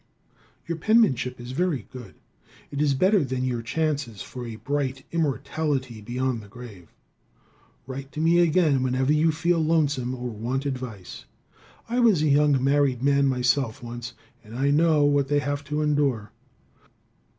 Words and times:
Your 0.67 0.79
penmanship 0.79 1.39
is 1.39 1.51
very 1.51 1.85
good. 1.93 2.15
It 2.71 2.81
is 2.81 2.95
better 2.95 3.23
than 3.23 3.43
your 3.43 3.61
chances 3.61 4.23
for 4.23 4.47
a 4.47 4.55
bright 4.55 5.05
immortality 5.11 6.01
beyond 6.01 6.41
the 6.41 6.47
grave. 6.47 6.91
Write 7.85 8.11
to 8.13 8.19
me 8.19 8.39
again 8.39 8.81
whenever 8.81 9.13
you 9.13 9.31
feel 9.31 9.59
lonesome 9.63 10.15
or 10.15 10.31
want 10.31 10.65
advice. 10.65 11.25
I 11.87 11.99
was 11.99 12.23
a 12.23 12.27
young 12.29 12.63
married 12.63 13.03
man 13.03 13.27
myself 13.27 13.83
once, 13.83 14.15
and 14.43 14.55
I 14.55 14.71
know 14.71 15.03
what 15.03 15.27
they 15.27 15.37
have 15.37 15.63
to 15.65 15.83
endure. 15.83 16.31